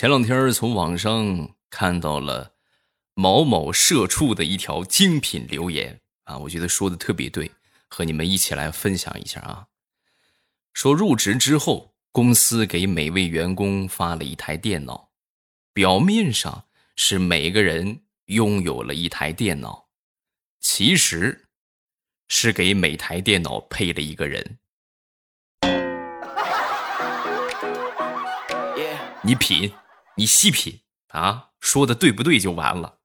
[0.00, 2.54] 前两天从网上看到了
[3.12, 7.52] 某某社畜的一条精品留言啊，我觉得说的特别对，
[7.86, 9.66] 和你们一起来分享一下啊。
[10.72, 15.10] 说入职之后，公司给每位员工发了一台电脑，
[15.74, 16.64] 表面上
[16.96, 19.90] 是每个人拥有了一台电脑，
[20.60, 21.50] 其实
[22.26, 24.56] 是给每台电脑配了一个人。
[29.22, 29.70] 你品，
[30.20, 32.98] 你细品啊，说的对不对就完了。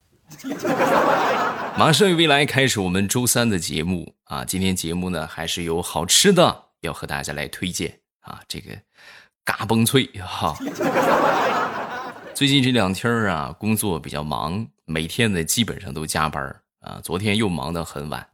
[1.78, 8.78] 马上与未来开始我们周三的节目啊，今天节目呢还是有好吃的要和大家来推荐啊，这个
[9.46, 10.58] 嘎嘣脆哈。
[12.34, 16.44] 最近这两天啊，工作比较忙，每天呢基本上都加班
[16.82, 17.00] 啊。
[17.02, 18.28] 昨天又忙得很晚，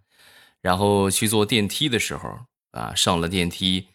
[0.59, 2.36] 然后去坐电梯的时候
[2.72, 3.89] 啊，上了电梯，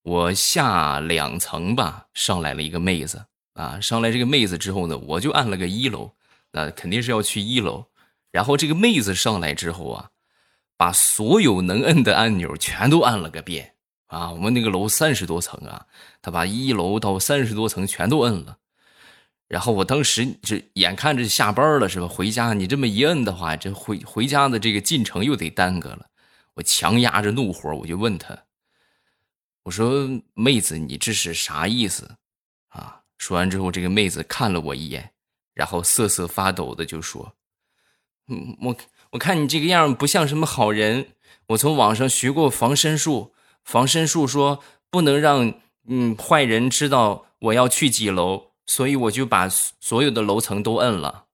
[0.00, 3.26] 我下两层吧，上来了一个妹子。
[3.60, 6.10] 啊，上来这个妹子之后呢，我就按了个一楼，
[6.50, 7.84] 那肯定是要去一楼。
[8.30, 10.10] 然后这个妹子上来之后啊，
[10.78, 13.74] 把所有能摁的按钮全都按了个遍
[14.06, 14.30] 啊。
[14.30, 15.84] 我们那个楼三十多层啊，
[16.22, 18.56] 她把一楼到三十多层全都摁了。
[19.46, 22.08] 然后我当时这眼看着下班了是吧？
[22.08, 26.06] 回家你这么一摁的话，这回回家的这个进程又得耽搁了。
[26.54, 28.38] 我强压着怒火，我就问她，
[29.64, 32.16] 我说妹子，你这是啥意思？
[33.20, 35.12] 说完之后，这个妹子看了我一眼，
[35.52, 37.34] 然后瑟瑟发抖的就说
[38.28, 38.74] ：“嗯，我
[39.10, 41.10] 我看你这个样不像什么好人。
[41.48, 45.52] 我从网上学过防身术，防身术说不能让
[45.86, 51.26] 嗯坏人知道我要去几楼，所以我就把所有的楼层都摁了。”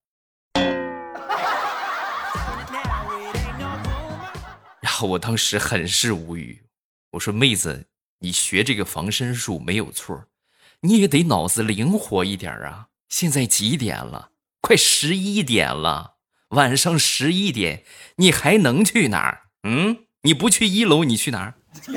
[4.82, 6.64] 然后我当时很是无语，
[7.12, 7.86] 我说：“妹子，
[8.18, 10.24] 你学这个防身术没有错。”
[10.82, 12.88] 你也得脑子灵活一点啊！
[13.08, 14.30] 现在几点了？
[14.60, 16.16] 快十一点了，
[16.50, 17.84] 晚上十一点，
[18.16, 19.44] 你还能去哪儿？
[19.62, 21.54] 嗯，你不去一楼，你去哪儿？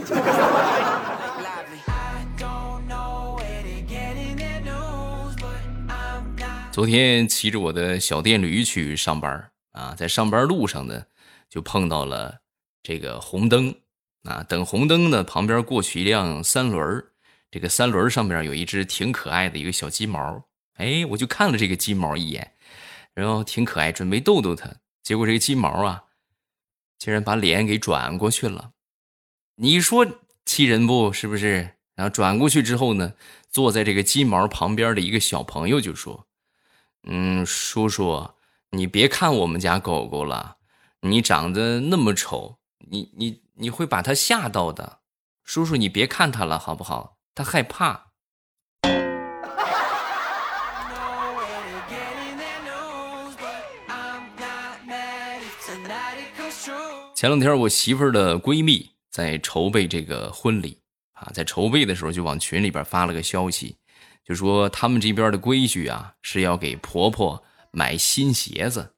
[6.71, 11.03] 昨天骑着我的小电驴去上班啊，在上班路上呢，
[11.49, 12.37] 就碰到了
[12.81, 13.75] 这个红灯
[14.23, 17.05] 啊，等红灯呢，旁边过去一辆三轮儿。
[17.51, 20.45] 这个三轮上面有一只挺可爱的一个小鸡毛，
[20.75, 22.53] 哎，我就看了这个鸡毛一眼，
[23.13, 24.71] 然后挺可爱，准备逗逗它。
[25.01, 26.03] 结果这个鸡毛啊，
[26.97, 28.73] 竟然把脸给转过去了。
[29.55, 30.05] 你说
[30.45, 31.11] 气人不？
[31.11, 31.77] 是不是？
[31.95, 33.13] 然后转过去之后呢，
[33.49, 36.27] 坐在这个鸡毛旁边的一个小朋友就说
[37.03, 38.29] ：“嗯，叔叔，
[38.69, 40.57] 你别看我们家狗狗了，
[41.01, 44.99] 你长得那么丑，你你你会把它吓到的。
[45.43, 48.07] 叔叔，你别看它了，好不好？”他害怕。
[57.15, 60.81] 前两天我媳妇儿的闺蜜在筹备这个婚礼
[61.11, 63.75] 啊，在筹备的时候就往群里边发了个消息，
[64.23, 68.93] 就说他们这边的规矩啊是要给婆婆买新鞋子，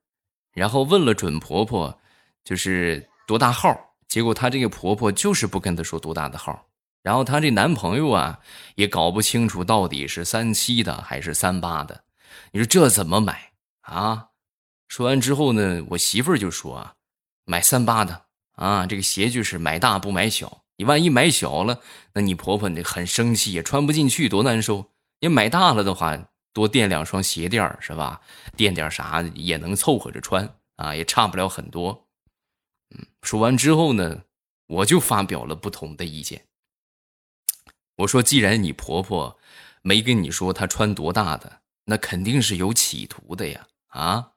[0.53, 2.00] 然后问了准婆婆
[2.44, 3.75] 就是多大号，
[4.08, 6.68] 结果她这个婆婆就是不跟她说多大的号。
[7.04, 8.40] 然后她这男朋友啊，
[8.76, 12.04] 也搞不清楚到底是三七的还是三八的，
[12.52, 14.28] 你说这怎么买啊？
[14.88, 16.96] 说完之后呢，我媳妇儿就说啊，
[17.46, 21.80] 买三八的啊，这个鞋就是买大不买小，你万一买小了，
[22.14, 24.92] 那你婆婆那很生气，也穿不进去，多难受。
[25.22, 26.18] 你买大了的话，
[26.54, 28.20] 多垫两双鞋垫是吧？
[28.58, 32.08] 垫点啥也能凑合着穿啊，也差不了很多。
[32.94, 34.24] 嗯，说完之后呢，
[34.68, 36.46] 我就发表了不同的意见。
[38.02, 39.40] 我说：“既然你婆婆
[39.82, 43.68] 没跟你说她穿多大的，那肯定是有企图的呀！
[43.88, 44.32] 啊，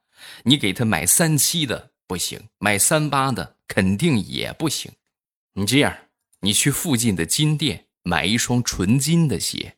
[0.45, 4.93] 你给她买三七的不行，买三八的肯定也不行。
[5.55, 5.97] 你这样，
[6.41, 9.77] 你去附近的金店买一双纯金的鞋，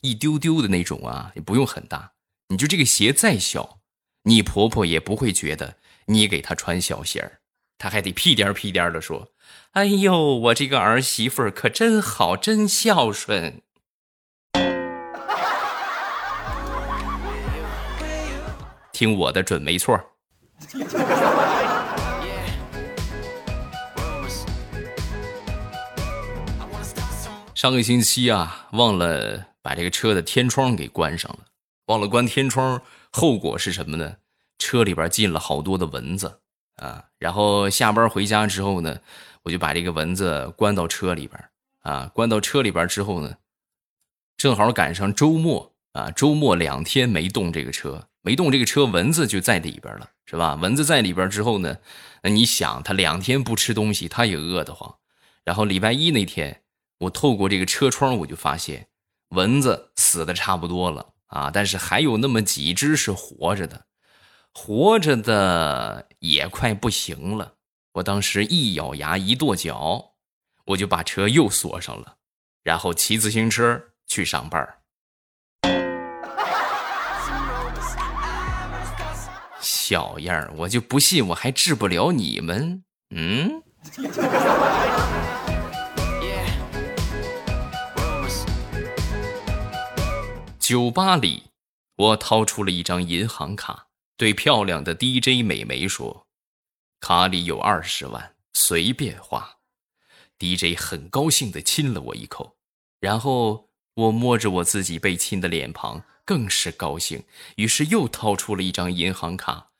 [0.00, 2.12] 一丢丢的那种啊，也不用很大。
[2.48, 3.80] 你就这个鞋再小，
[4.24, 7.40] 你婆婆也不会觉得你给她穿小鞋儿，
[7.78, 9.31] 她还得屁颠屁颠的说。”
[9.72, 13.62] 哎呦，我这个儿媳妇可真好，真孝顺。
[18.92, 19.98] 听我的准没错。
[27.54, 31.38] 上个星期啊，忘了把这个车的天窗给关上了，
[31.86, 34.16] 忘了关天窗，后果是什么呢？
[34.58, 36.40] 车里边进了好多的蚊子
[36.76, 37.04] 啊。
[37.18, 38.98] 然后下班回家之后呢？
[39.42, 41.44] 我就把这个蚊子关到车里边
[41.80, 43.36] 啊，关到车里边之后呢，
[44.36, 50.54] 正好赶上周末啊，周末两天没动这个车，没动这个车，蚊子就在里边了，是吧？
[50.54, 51.78] 蚊子在里边之后呢，
[52.22, 54.96] 那你想，它两天不吃东西，它也饿得慌。
[55.44, 56.62] 然后礼拜一那天，
[56.98, 58.86] 我透过这个车窗，我就发现
[59.30, 63.86] 蚊子死的差不多了啊，但是还有那么几只是活着的，
[64.54, 67.54] 活着的也快不行了。
[67.92, 70.12] 我当时一咬牙，一跺脚，
[70.64, 72.16] 我就把车又锁上了，
[72.62, 74.66] 然后骑自行车去上班。
[79.60, 82.82] 小样儿，我就不信我还治不了你们。
[83.10, 83.62] 嗯。
[90.58, 91.50] 酒吧里，
[91.96, 96.21] 我掏出了一张银行卡，对漂亮的 DJ 美眉说
[97.02, 99.58] ：“卡里有二十万，随便花。
[100.38, 102.56] ”DJ 很高兴的亲了我一口，
[103.00, 107.24] 然后我摸着我自己被亲的脸庞，更是高兴，
[107.56, 109.72] 于是又掏出了一张银行卡。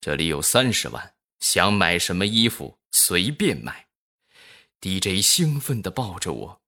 [0.00, 3.86] 这里有三十万，想买什么衣服随便买。
[4.80, 6.60] DJ 兴奋地抱着我，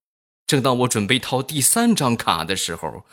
[0.46, 3.04] 正当我准备掏第三张卡的时候，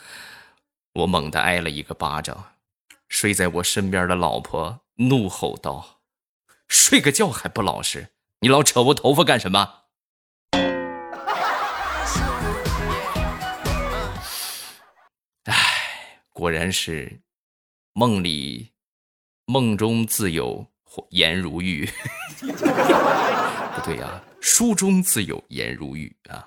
[0.92, 2.52] 我猛地挨了一个巴掌。
[3.08, 5.99] 睡在我身边的老婆怒吼道
[6.70, 9.82] ：“睡个觉还不老实，你老扯我头发干什么？”
[15.44, 17.20] 哎，果然是
[17.92, 18.70] 梦里。
[19.46, 20.64] 梦中自有
[21.08, 21.84] 颜如玉，
[22.38, 22.46] 不
[23.84, 26.46] 对呀，书中自有颜如玉啊。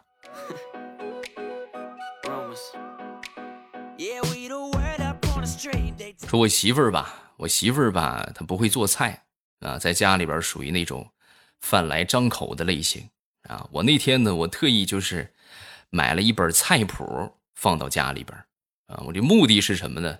[6.25, 9.25] 说我媳妇儿吧，我媳妇儿吧，她不会做菜
[9.63, 11.09] 啊，在家里边属于那种
[11.61, 13.09] 饭来张口的类型
[13.43, 13.67] 啊。
[13.71, 15.33] 我那天呢，我特意就是
[15.89, 18.37] 买了一本菜谱放到家里边
[18.87, 20.19] 啊，我这目的是什么呢？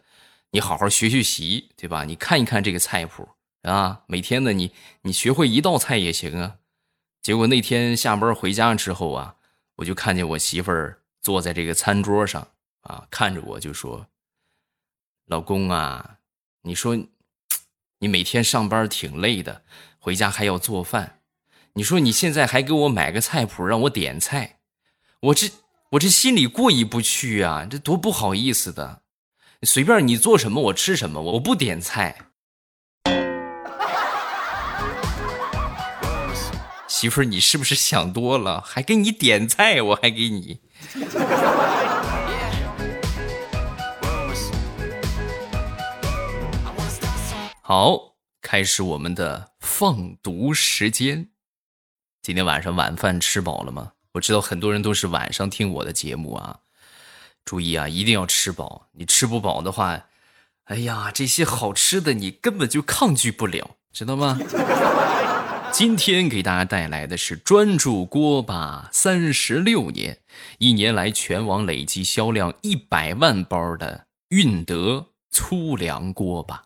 [0.52, 2.04] 你好好学学习，对吧？
[2.04, 3.28] 你看一看这个菜谱
[3.64, 6.58] 啊，每天呢，你你学会一道菜也行啊。
[7.22, 9.36] 结果那天下班回家之后啊，
[9.78, 12.48] 我就看见我媳妇儿坐在这个餐桌上
[12.82, 14.08] 啊，看着我就说
[15.26, 16.20] ：“老公啊，
[16.62, 16.98] 你说
[18.04, 19.62] 你每天上班挺累的，
[19.98, 21.20] 回家还要做饭，
[21.76, 24.58] 你说你现在还给我买个菜谱让我点菜，
[25.22, 25.50] 我这
[25.92, 29.04] 我这心里过意不去啊，这多不好意思的。”
[29.64, 32.18] 随便你做什么，我吃什么，我不点菜。
[36.90, 38.60] 媳妇儿，你是不是想多了？
[38.60, 40.60] 还给你点菜，我还给你。
[47.66, 51.30] 好，开始我们的放毒时间。
[52.22, 53.94] 今天晚上晚饭吃饱了吗？
[54.12, 56.60] 我知道很多人都是晚上听我的节目啊。
[57.46, 58.90] 注意啊，一定要吃饱。
[58.92, 60.08] 你吃不饱的话，
[60.66, 64.38] 哎呀，这些好吃的你根本就抗拒不了，知道吗？
[65.72, 70.20] 今天给大家带来的是专注锅巴三十六年，
[70.58, 76.66] 一年来全网累计销量一百万包的运德粗粮锅巴。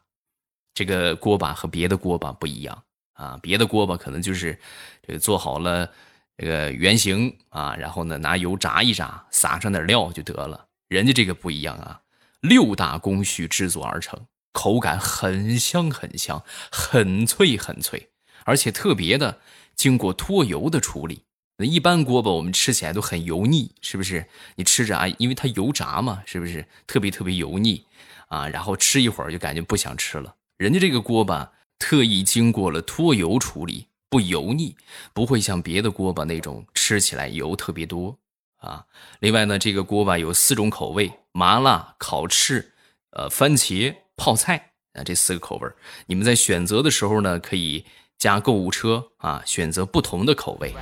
[0.78, 2.84] 这个锅巴和别的锅巴不一样
[3.14, 4.60] 啊，别的锅巴可能就是
[5.02, 5.92] 这个做好了
[6.38, 10.68] 这个原型啊，然后呢拿油炸一炸，撒上点料就得了。
[10.88, 12.02] 人家这个不一样啊，
[12.42, 18.10] 六大工序制作而成，口感很香很香，很脆很脆，
[18.46, 19.40] 而且特别的
[19.76, 21.24] 经过脱油的处理。
[21.58, 24.28] 那一般锅巴我们吃起来都很油腻，是不是？
[24.58, 27.84] 你吃着啊，因为它油炸嘛，是不是特别特别油腻
[28.28, 28.48] 啊？
[28.48, 30.36] 然后吃一会儿就感觉不想吃了。
[30.58, 34.76] 人家这个锅巴特意经过了脱油处理，不油腻，
[35.14, 38.18] 不会像别的锅巴那种吃起来油特别多。
[38.58, 38.84] 啊，
[39.20, 42.74] 另外呢，这个锅巴有四种口味：麻辣、烤翅、
[43.12, 45.70] 呃，番茄、泡菜啊，这四个口味
[46.08, 47.86] 你们在选择的时候呢，可以
[48.18, 50.74] 加购物车啊，选择不同的口味。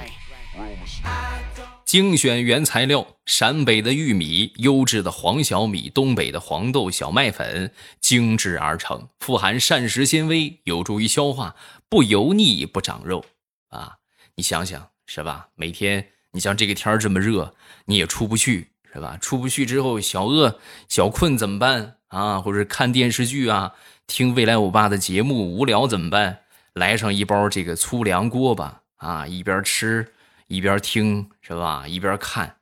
[1.85, 11.55] 精选原材料：陕北的玉米、优质的黄小米、东北的黄豆、小麦粉，精制而成，富含膳食纤维，有助于消化，
[11.87, 13.23] 不油腻，不长肉。
[13.69, 13.97] 啊，
[14.35, 15.47] 你想想是吧？
[15.55, 16.07] 每天。
[16.31, 17.53] 你像这个天这么热，
[17.85, 19.17] 你也出不去，是吧？
[19.21, 22.41] 出不去之后，小饿、小困怎么办啊？
[22.41, 23.71] 或者看电视剧啊，
[24.05, 26.39] 听未来欧巴的节目无聊怎么办？
[26.73, 30.11] 来上一包这个粗粮锅巴啊，一边吃
[30.47, 31.85] 一边听，是吧？
[31.87, 32.57] 一边看，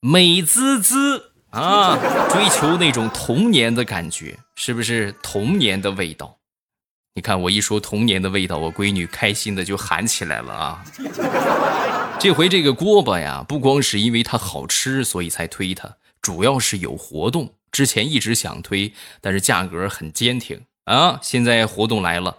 [0.00, 1.98] 美滋滋啊！
[2.30, 6.38] 追求那种童年的感觉，是不是童年的味道？
[7.14, 10.84] 你看我一说童年的味道，我闺女开心的就喊起来了啊！
[12.20, 21.18] 这回这个锅巴呀，不光是因为它好吃，所以才推它，主要是有活动，之前一直想推，但是价格很坚挺啊。
[21.22, 22.36] 现在活动来了，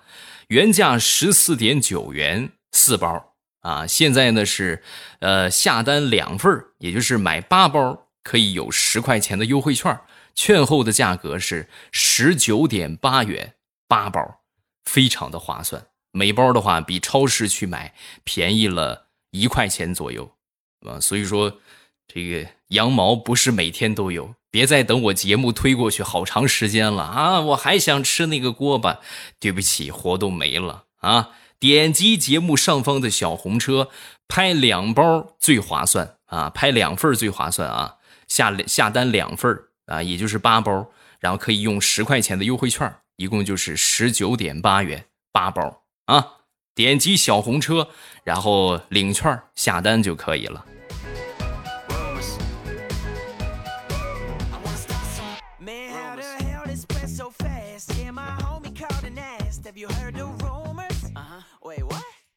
[0.49, 3.33] 原价十四点九元四包
[3.67, 4.81] 啊，现在呢是
[5.19, 9.99] 呃下单两份也就是买八包可以有十块钱的优惠券，
[10.33, 13.55] 券后的价格是十九点八元
[13.85, 14.39] 八包，
[14.85, 15.85] 非常的划算。
[16.13, 17.93] 每包的话比超市去买
[18.23, 20.31] 便宜了一块钱左右
[20.87, 21.59] 啊，所以说
[22.07, 24.33] 这个羊毛不是每天都有。
[24.49, 27.41] 别再等我节目推过去好长时间了啊！
[27.41, 29.01] 我还想吃那个锅巴，
[29.41, 31.31] 对不起，活动没了啊！
[31.59, 33.89] 点击节目上方的小红车，
[34.27, 36.49] 拍两包最划算啊！
[36.49, 37.95] 拍两份最划算啊！
[38.27, 46.33] 下下单两份啊，也就是八包，然后可以用十块钱的优惠券，一共就是十九点八元八包啊！
[46.75, 47.89] 点击小红车，
[48.23, 50.63] 然后领券下单就可以了。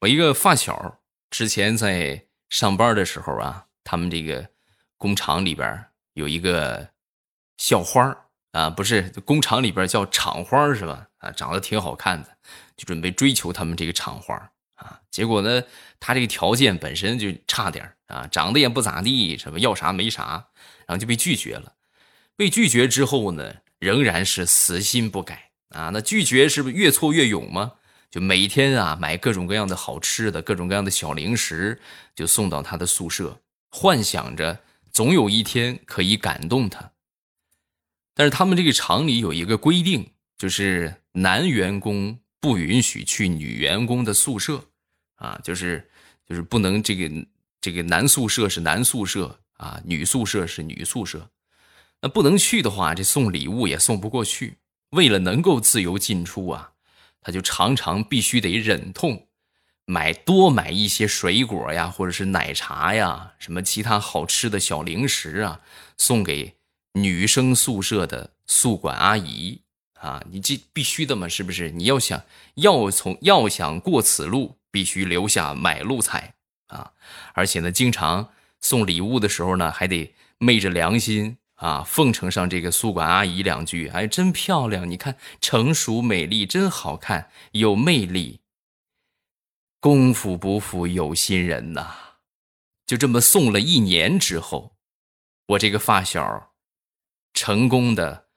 [0.01, 4.49] 我一个发小之前在上班的时候啊，他们这个
[4.97, 6.89] 工厂里边有一个
[7.59, 8.17] 校花
[8.53, 11.07] 啊，不是工厂里边叫厂花是吧？
[11.19, 12.39] 啊，长得挺好看的，
[12.77, 14.35] 就准备追求他们这个厂花
[14.77, 14.99] 啊。
[15.11, 15.63] 结果呢，
[16.01, 20.49] 他这个条件本身就差点啊，长得也不咋地，什么要啥没啥，
[20.87, 21.75] 然后就被拒绝了。
[22.37, 25.91] 被拒绝之后呢，仍然是死心不改啊。
[25.93, 27.73] 那拒绝是不是越挫越勇吗？
[28.11, 31.81] 就每天啊买各种各样的好吃的，各种各样的小零食，
[32.13, 33.41] 就送到他的宿舍，
[33.71, 34.59] 幻想着
[34.93, 36.91] 总有一天可以感动他。
[38.13, 44.65] 但是他们这个厂里有一个规定，就是男员工不允许去女员工的宿舍，
[45.15, 45.89] 啊，就是
[46.29, 47.27] 就是不能这个
[47.61, 51.31] 这个男宿舍是男宿舍啊，女宿舍是女宿舍，
[52.01, 54.57] 那不能去的话，这送礼物也送不过去。
[54.91, 56.70] 为了能够自由进出啊。
[57.21, 59.27] 他就常常必须得忍痛
[59.85, 65.61] 买多买一些水果呀，或者是奶茶呀，什么其他好吃的小零食啊，
[65.97, 66.55] 送给
[66.93, 69.63] 女生宿舍的宿管阿姨
[69.95, 70.23] 啊。
[70.31, 71.71] 你这必须的嘛，是不是？
[71.71, 72.23] 你要想
[72.55, 76.35] 要从要想过此路，必须留下买路财
[76.69, 76.93] 啊。
[77.35, 81.37] 而且呢，经常送礼物的时候呢，还得昧着良心。
[81.61, 84.89] 啊，奉承上这个宿管阿姨两句，哎，真漂亮！
[84.89, 88.41] 你看，成熟美丽，真好看，有魅力。
[89.79, 92.17] 功夫不负有心人呐，
[92.87, 94.75] 就这么送了一年之后，
[95.49, 96.55] 我这个发小
[97.35, 98.29] 成功的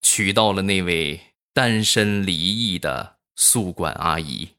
[0.00, 4.54] 娶到了那位单身离异的宿管阿姨。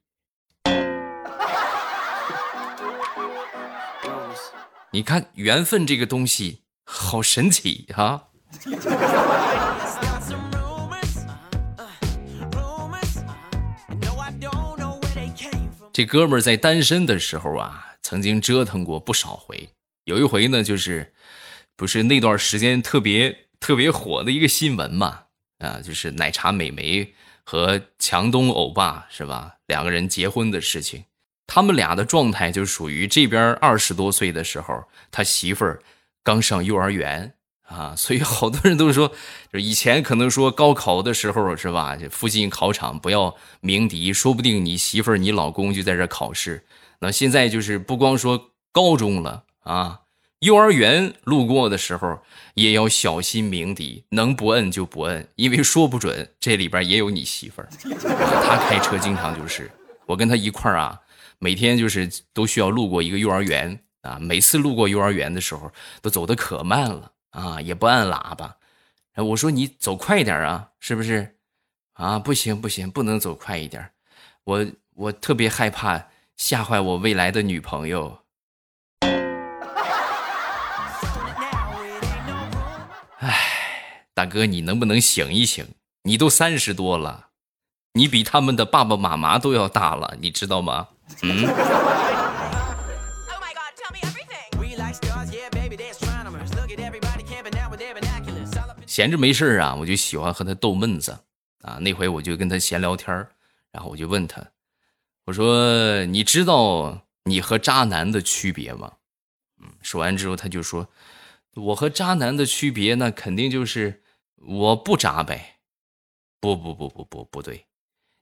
[4.94, 6.65] 你看，缘分这个东西。
[6.86, 8.30] 好神奇哈！
[15.92, 19.70] 这哥们儿在单身的时候啊，曾经折腾过不少回。
[20.04, 21.14] 有一回呢，就是
[21.76, 25.24] 不是那段时间特别特别火的一个新闻嘛？
[25.60, 27.14] 啊，就是奶茶美眉
[27.44, 29.56] 和强东欧巴是吧？
[29.66, 31.06] 两个人结婚的事情，
[31.48, 35.82] 他们俩的状态就属于这边二十多岁的时候，他媳妇儿。
[36.26, 37.34] 刚上幼儿园
[37.68, 39.12] 啊，所以好多人都说，
[39.54, 41.96] 就以前可能说高考的时候是吧？
[41.96, 46.66] 这附近考场不要鸣笛，说不定你媳妇儿、你老公就在这考试。
[47.00, 50.02] 那现在就是不光说高中了啊，
[50.40, 52.20] 幼儿园路过的时候
[52.56, 57.70] 也要小心鸣笛，能不摁就不摁，因为说不准这里边也有你媳妇儿。
[58.02, 59.70] 他开车经常就是，
[60.08, 61.00] 我跟他一块儿啊，
[61.38, 63.80] 每天就是都需要路过一个幼儿园。
[64.06, 65.72] 啊，每次路过幼儿园的时候，
[66.02, 68.56] 都走的可慢了啊，也不按喇叭。
[69.14, 71.36] 哎，我说你走快点啊，是不是？
[71.94, 73.90] 啊，不行不行，不能走快一点，
[74.44, 78.20] 我我特别害怕吓坏我未来的女朋友。
[83.20, 85.66] 哎，大哥，你能不能醒一醒？
[86.04, 87.30] 你都三十多了，
[87.94, 90.90] 你比他们的爸爸妈妈都要大了，你知道吗？
[91.24, 92.15] 嗯。
[98.96, 101.20] 闲着没事啊，我就喜欢和他逗闷子
[101.64, 101.80] 啊。
[101.82, 103.14] 那回我就跟他闲聊天
[103.70, 104.42] 然后我就问他，
[105.26, 108.94] 我说：“你知道你和渣男的区别吗？”
[109.60, 110.88] 嗯，说完之后他就说
[111.56, 114.02] ：“我和渣男的区别，那肯定就是
[114.38, 115.58] 我不渣呗。”
[116.40, 117.66] 不不不不不不对，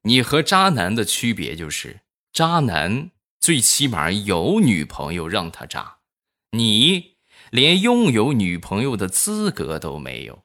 [0.01, 1.99] 你和渣男的区别就是
[2.31, 5.97] 渣男最起码有女朋友让他渣，
[6.49, 7.17] 你
[7.51, 10.43] 连拥有女朋友的资格都没有。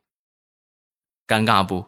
[1.28, 1.84] 尴尬不？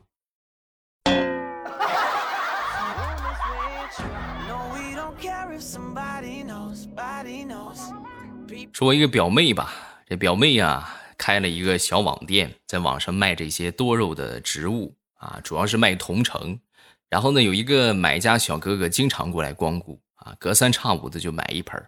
[8.75, 9.73] 说我一个表妹吧，
[10.07, 16.61] 这表妹呀开了一个小网店，在网上卖这些多肉的植物啊，主要是卖同城。
[17.09, 21.83] 然后呢，有一个买家小哥哥经常过来光顾啊，隔三差五的就买一盆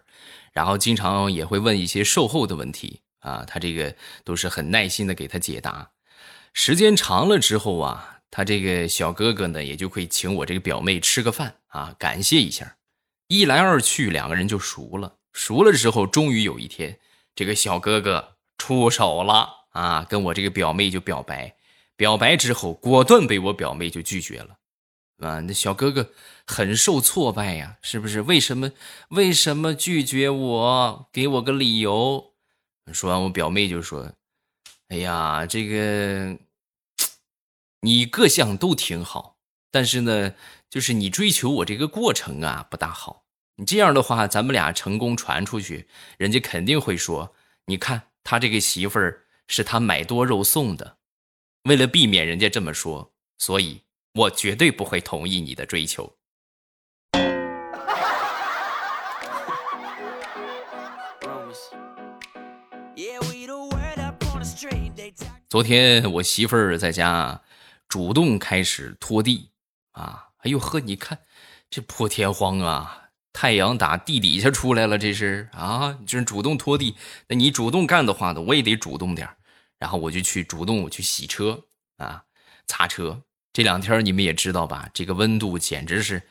[0.51, 5.87] 然后经常也会问一些售后的问题啊，他这个都是很耐心的给他解答。
[6.53, 12.77] 时间长了之后啊，他这个小哥哥呢也就会请我这个表妹吃个饭啊，感谢一下。
[13.27, 15.15] 一来二去，两个人就熟了。
[15.33, 16.99] 熟了之后，终于有一天，
[17.33, 21.55] 这个小哥哥出手了啊，跟我这个表妹就表白。
[21.95, 24.57] 表白之后，果断被我表妹就拒绝了。
[25.19, 26.11] 啊，那小哥哥
[26.45, 28.21] 很受挫败呀，是不是？
[28.21, 28.71] 为什么？
[29.09, 31.09] 为什么拒绝我？
[31.11, 32.33] 给我个理由。
[32.91, 34.11] 说完，我表妹就说
[34.93, 36.37] ：“哎呀，这个
[37.81, 39.37] 你各项都挺好，
[39.71, 40.35] 但是呢，
[40.69, 43.25] 就是你追求我这个过程啊，不大好。”
[43.57, 45.87] 你这样的话，咱们俩成功传出去，
[46.19, 47.33] 人家肯定会说
[47.65, 50.99] ：“你看他这个媳妇儿是他买多肉送的。”
[51.67, 53.81] 为了避免人家这么说，所以
[54.13, 56.17] 我绝对不会同意你的追求。
[65.53, 67.39] 昨天我媳妇儿在家
[67.87, 69.51] 主动开始拖地
[69.91, 70.29] 啊！
[70.37, 71.19] 哎呦呵，你看
[71.69, 73.09] 这破天荒啊！
[73.33, 76.95] 太阳打地底下出来了，这是啊，就是主动拖地。
[77.27, 79.29] 那你主动干的话呢，我也得主动点
[79.77, 81.65] 然后我就去主动我去洗车
[81.97, 82.23] 啊，
[82.65, 83.21] 擦车。
[83.53, 86.23] 这两天你们也知道吧，这个温度简直是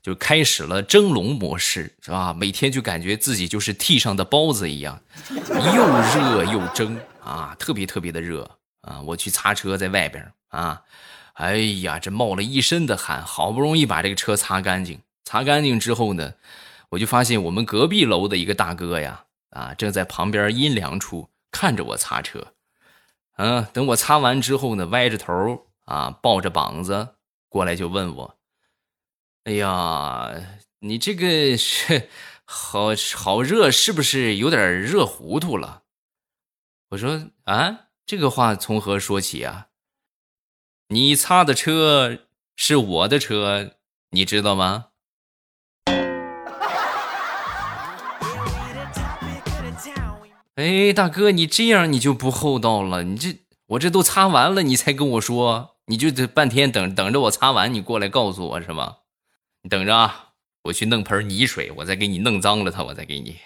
[0.00, 2.32] 就开始了蒸笼模式，是吧？
[2.32, 8.48] 每天就感觉自己就是屉上的包子一样，又热又蒸啊，特别特别的热
[8.88, 9.00] 啊！
[9.02, 10.82] 我去擦车在外边啊，
[11.34, 15.02] 哎呀，这冒了一身的汗，好不容易把这个车擦干净。
[15.24, 16.34] 擦干净之后呢，
[16.88, 22.54] 我就发现我们隔壁楼的一个大哥呀，啊，正在旁边阴凉处看着我擦车。
[23.36, 27.16] 嗯，等我擦完之后呢，歪着头啊，抱着膀子
[27.48, 28.38] 过来就问我
[29.44, 30.32] ：“哎呀，
[30.80, 32.08] 你这个是
[32.44, 35.82] 好好热，是不是有点热糊涂了？”
[36.90, 39.66] 我说：“啊，这个话从何说起啊？
[40.88, 42.20] 你擦的车
[42.56, 43.72] 是我的车，
[44.12, 44.86] 你知道吗？”
[50.56, 53.02] 哎，大哥，你这样你就不厚道了。
[53.02, 58.96] 你这我这都擦完了，你才跟我说，你就得半天等等着我擦完，你过来告诉我是吗？
[59.60, 60.30] 你等着啊，
[60.62, 63.36] 我去弄盆泥水，我再给你弄脏了它，我再给你。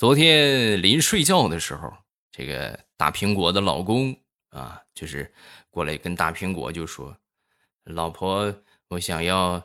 [0.00, 1.92] 昨天临睡觉的时候，
[2.32, 5.30] 这个大苹果的老公啊，就是
[5.68, 7.14] 过来跟大苹果就说
[7.84, 8.50] ：“老婆。”
[8.88, 9.62] 我想要，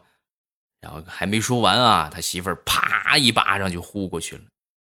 [0.81, 4.43] 然后还没说完啊，他媳妇儿啪一巴掌就呼过去了。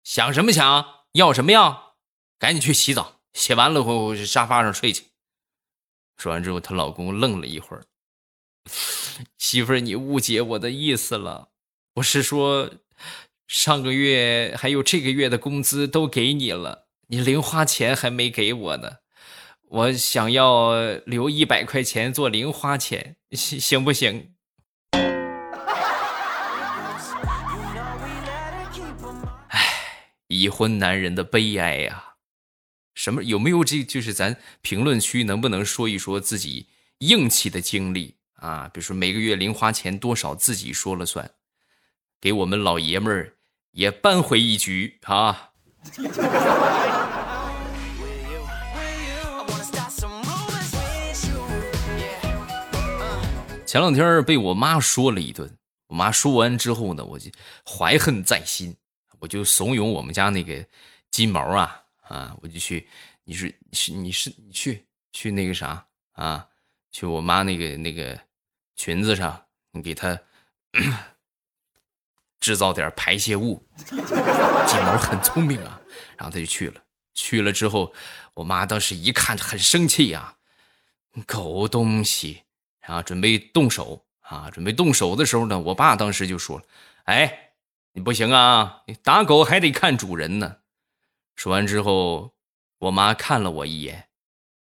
[0.03, 1.95] 想什么想要什么要？
[2.39, 5.05] 赶紧去洗澡，洗完了后沙发上睡去。
[6.17, 7.85] 说完之后，她老公愣了一会儿。
[9.37, 11.49] 媳妇儿，你误解我的意思了，
[11.93, 12.71] 我是说，
[13.47, 18.97] 上个月还有这个月的工资都给你了，你零花钱还没给我呢。
[19.69, 20.73] 我想要
[21.05, 24.31] 留一百块钱做零花钱，行行不行？
[29.49, 29.59] 哎，
[30.27, 32.15] 已婚男人的悲哀呀！
[32.93, 36.67] 什么有没有这就是咱评论区能不能说一说自己
[36.99, 38.69] 硬气的经历啊？
[38.73, 41.31] 比如说每个月零花钱多少自己说了算，
[42.21, 43.34] 给我们老爷们儿
[43.75, 45.51] 也扳回一局啊！
[53.65, 55.57] 前两天被我妈说了一顿，
[55.87, 57.29] 我妈说完之后呢，我就
[57.65, 58.73] 怀恨在心，
[59.19, 60.65] 我就怂恿我们家那个
[61.11, 62.87] 金毛啊啊，我就去，
[63.25, 66.47] 你是是你是你去去那个啥啊，
[66.91, 68.17] 去我妈那个那个
[68.77, 70.17] 裙子上，你给她
[72.39, 73.65] 制造点排泄物。
[73.85, 75.79] 金毛很聪明啊，
[76.17, 76.81] 然后他就去了，
[77.13, 77.93] 去了之后，
[78.33, 80.35] 我妈当时一看很生气呀，
[81.25, 82.43] 狗东西。
[82.87, 84.47] 啊，准备动手啊！
[84.51, 86.63] 准备动手的时候呢，我爸当时就说了
[87.05, 87.53] ：“哎，
[87.93, 90.57] 你不行啊，打狗还得看主人呢。”
[91.35, 92.35] 说完之后，
[92.77, 94.09] 我妈看了我一眼，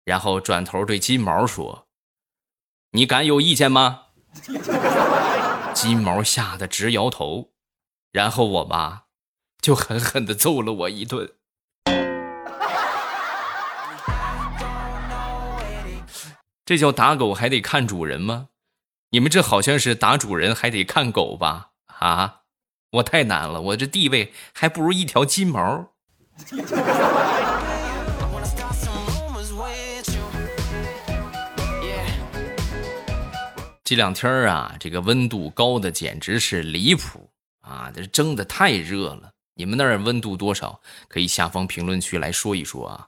[0.05, 1.89] 然后转头对金毛说
[2.91, 4.03] ：“你敢有意见吗？”
[5.79, 7.51] 金毛吓得直摇头，
[8.11, 9.03] 然后我妈
[9.61, 11.35] 就狠狠的揍了我一顿。
[16.65, 18.47] 这叫打狗还得看主人吗？
[19.11, 21.69] 你们这好像是打主人还得看狗吧？
[21.85, 22.39] 啊，
[22.93, 25.91] 我太难了，我这地位还不如一条金毛。
[33.87, 37.29] 这两天啊，这个温度高的简直是离谱
[37.61, 37.89] 啊！
[37.95, 39.31] 这蒸的太热了。
[39.53, 40.81] 你们那儿温度多少？
[41.07, 43.07] 可以下方评论区来说一说啊。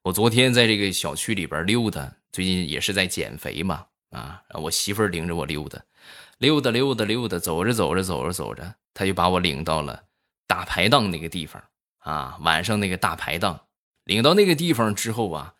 [0.00, 4.42] 我昨天在这个小区里边溜达，最近也是在减肥嘛啊。
[4.54, 5.78] 我媳妇儿领着我溜达，
[6.38, 10.04] 溜达溜达溜达，走着走着走着走着，她就把我领到了
[10.46, 11.62] 大排档那个地方
[11.98, 12.38] 啊。
[12.40, 13.60] 晚上那个大排档，
[14.04, 15.52] 领到那个地方之后啊。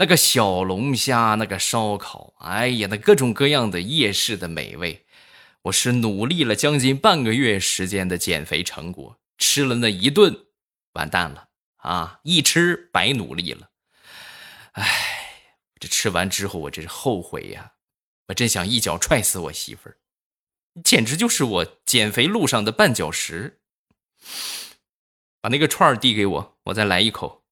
[0.00, 5.04] 那个小龙虾，那个烧烤，哎呀，那各种各样的夜市的美味，
[5.62, 10.46] 我是努力了将近半个月时间的减肥成果，吃了那一顿，
[10.92, 12.20] 完蛋了啊！
[12.22, 13.70] 一吃白努力了，
[14.72, 14.84] 哎，
[15.80, 17.72] 这吃完之后我真是后悔呀，
[18.28, 19.98] 我真想一脚踹死我媳妇儿，
[20.84, 23.58] 简直就是我减肥路上的绊脚石。
[25.40, 27.47] 把那个串儿递给我，我再来一口。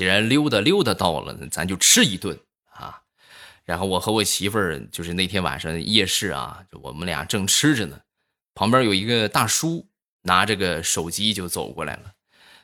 [0.00, 2.40] 既然溜达溜达到了，咱就吃一顿
[2.72, 3.02] 啊！
[3.64, 8.00] 然后我和我媳妇儿就是那天晚上夜市啊，我们俩正吃着呢，
[8.54, 9.86] 旁边有一个大叔
[10.22, 12.12] 拿着个手机就走过来了。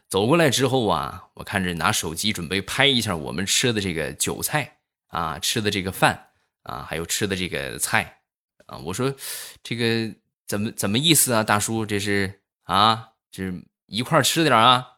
[0.08, 6.28] 走过来之后啊，我看着拿手机准备拍一下我们吃的这个韭菜啊，吃的这个饭
[6.62, 8.20] 啊，还有吃的这个菜
[8.64, 8.78] 啊。
[8.78, 9.14] 我说
[9.62, 10.10] 这个
[10.46, 13.52] 怎么怎么意思啊，大叔这是啊，这
[13.84, 14.92] 一块吃点啊。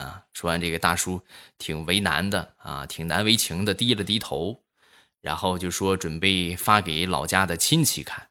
[0.00, 0.24] 啊！
[0.32, 1.22] 说完这个大叔
[1.58, 4.62] 挺为难的啊，挺难为情的，低了低头，
[5.20, 8.28] 然后就说准备发给老家的亲戚看。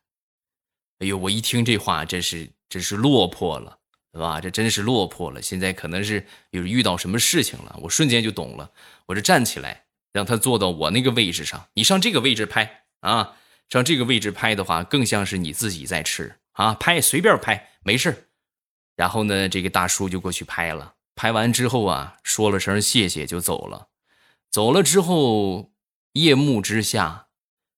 [0.99, 3.77] 哎呦，我一听这话，真是真是落魄了，
[4.11, 4.41] 对吧？
[4.41, 5.41] 这真是落魄了。
[5.41, 8.71] 现在可能是有遇到什么事情了，我瞬间就懂了。
[9.05, 13.37] 我这站起来，让他坐到我那个位置上，你上这个位置拍啊，
[13.69, 18.29] 上这个位置拍的话，更像是你自己在吃啊，拍随便拍，没事。
[18.95, 20.95] 然后呢，这个大叔就过去拍了。
[21.19, 23.89] 拍完之后啊，说了声谢谢就走了。
[24.49, 25.73] 走了之后，
[26.13, 27.27] 夜幕之下，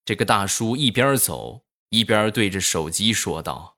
[0.06, 3.78] 这个大叔一边走一边对着手机说道：“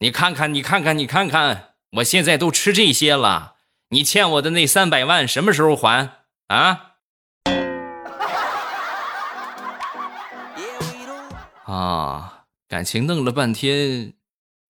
[0.00, 3.54] 你看看，你看看，你看看，我现在都吃这些了，
[3.88, 6.96] 你欠我的那三百万什么时候还啊？”
[11.64, 14.12] 啊，感情弄了半天，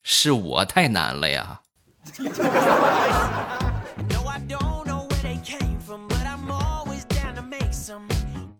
[0.04, 1.62] 是我太难了呀。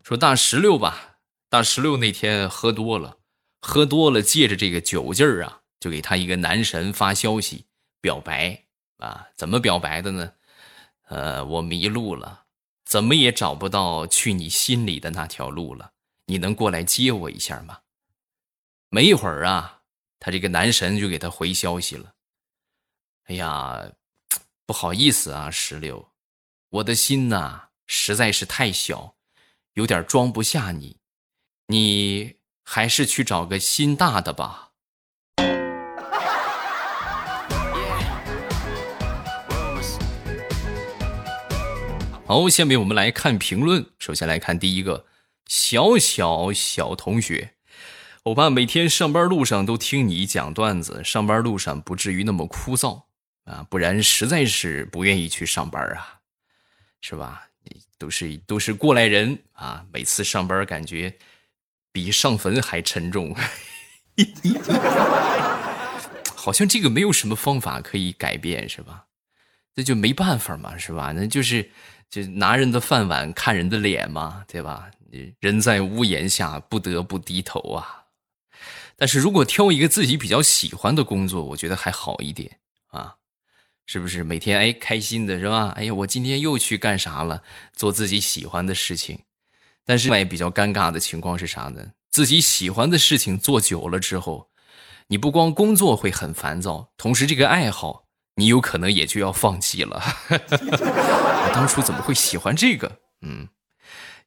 [0.09, 1.19] 说大石榴吧，
[1.51, 3.19] 大石榴那天喝多了，
[3.61, 7.67] 喝多了，借着这个酒劲儿啊，就给他一个男神发消息
[8.01, 8.65] 表白
[8.97, 9.29] 啊。
[9.37, 10.33] 怎么表白的呢？
[11.09, 12.47] 呃，我迷路了，
[12.87, 15.93] 怎么也找不到去你心里的那条路了。
[16.25, 17.81] 你能过来接我一下吗？
[18.89, 19.83] 没一会儿啊，
[20.19, 22.15] 他这个男神就给他回消息了。
[23.25, 23.93] 哎呀，
[24.65, 26.11] 不好意思啊，石榴，
[26.71, 29.17] 我的心呐实在是太小。
[29.79, 30.97] 有点装不下你，
[31.69, 34.71] 你还是去找个心大的吧。
[42.27, 43.87] 好，下面我们来看评论。
[44.01, 45.07] 首先来看第一个，
[45.47, 47.55] 小小小同学，
[48.25, 53.05] 欧巴每天上班路上都听你讲段子，上班路上不至于那么枯燥
[53.45, 56.19] 啊，不然实在是不愿意去上班啊，
[57.01, 57.48] 是吧？
[57.99, 59.85] 都是都是过来人啊！
[59.93, 61.13] 每次上班感觉
[61.93, 63.35] 比上坟还沉重，
[66.35, 69.05] 好像这个没有什么方法可以改变，是吧？
[69.75, 71.13] 那就没办法嘛，是吧？
[71.15, 71.71] 那就是
[72.09, 74.91] 就拿人的饭碗看人的脸嘛，对吧？
[75.41, 78.05] 人在屋檐下，不得不低头啊。
[78.97, 82.59] 但是如果挑一个自己比较喜欢的工作，我觉得还好一点
[82.89, 83.17] 啊。
[83.91, 85.73] 是不是每天哎开心的是吧？
[85.75, 87.43] 哎呀，我今天又去干啥了？
[87.75, 89.21] 做自己喜欢的事情。
[89.87, 91.93] 但是另外比较尴尬的情况是啥呢？
[92.11, 94.51] 自己喜欢的事情做久了之后，
[95.07, 100.03] 你不光工作会很烦躁，同时这个爱好你有可能也就要放弃了。
[100.29, 103.01] 我当初怎么会喜欢这个？
[103.23, 103.49] 嗯，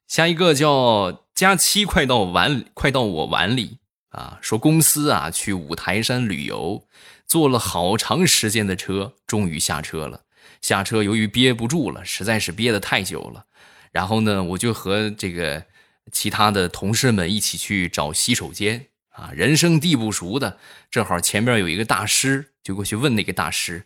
[0.08, 3.78] 下一个叫佳期快到碗快到我碗里
[4.12, 6.88] 啊，说公司啊去五台山旅游。
[7.28, 10.26] 坐了好长时间的车，终于下车了。
[10.62, 13.46] 下车，由于憋不住了，实在是憋得太久了。
[13.94, 15.66] 然后呢，我就和这个
[16.12, 20.58] 其他的同事们一起去找洗手间啊，人生地不熟的，
[20.90, 23.86] 正好前面有一个大师，就过去问那个大师：“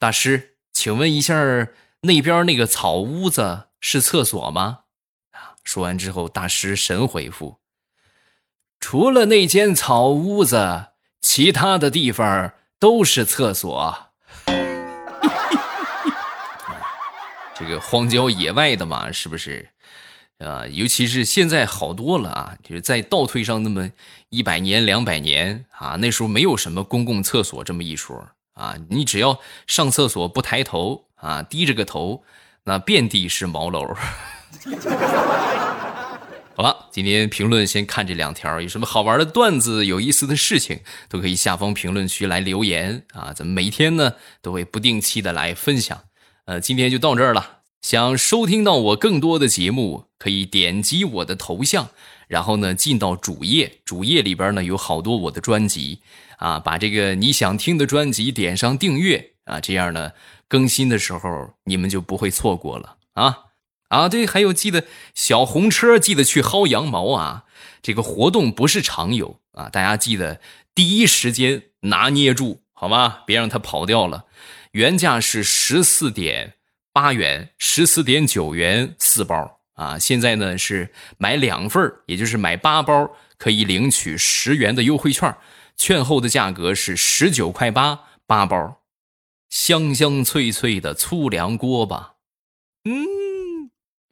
[0.00, 1.36] 大师，请问一下，
[2.00, 4.80] 那边那个草屋子是厕所吗？”
[5.30, 7.60] 啊，说完之后，大师神回复
[8.82, 10.86] ：“除了那间草屋子，
[11.20, 14.08] 其他的地方都是厕所。
[17.54, 19.70] ”这个荒郊野外的嘛，是不是？
[20.40, 23.88] 啊，尤其是现在好多了啊，就是再倒退上那么
[24.30, 28.74] 一百年、两百年啊，那时候没有什么公共厕所这么一说啊。
[28.90, 32.24] 你只要上厕所不抬头啊，低着个头，
[32.64, 33.94] 那遍地是毛楼。
[36.54, 43.32] 好了，今天评论先看这两条，有什么好玩的段子、有意思的事情，都可以下方评论区来留言啊。
[43.32, 44.12] 咱们每天呢
[44.42, 46.02] 都会不定期的来分享。
[46.44, 47.60] 呃，今天就到这儿了。
[47.80, 51.88] 想收听到我更多的节目，可以点击我的头像，
[52.28, 53.78] 然后呢进到主页。
[53.86, 56.00] 主页里边呢有好多我的专辑
[56.36, 60.12] 啊，把这个你想听的专辑点上订阅啊，这样呢
[60.48, 63.38] 更新的时候你们就不会错过了啊
[63.92, 64.08] 啊！
[64.08, 67.44] 对，还有记得小红车记得去薅羊毛啊，
[67.82, 70.40] 这个活动不是常有啊，大家记得
[70.74, 73.18] 第一时间拿捏住好吗？
[73.26, 74.24] 别让它跑掉了。
[74.70, 76.54] 原价是十四点
[76.90, 79.98] 八元，十四点九元四包啊！
[79.98, 85.36] 现在呢是买两份也就是买八包，可以领取十元的优惠券，
[85.76, 88.80] 券后的价格是十九块八八包，
[89.50, 92.14] 香香脆脆的粗粮锅巴，
[92.84, 93.04] 嗯，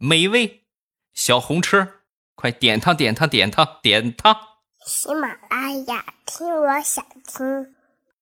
[0.03, 0.65] 美味。
[1.13, 2.01] 小红车，
[2.35, 4.35] 快点它，点它，点它，点它！
[4.87, 7.77] 喜马拉雅，听我想听。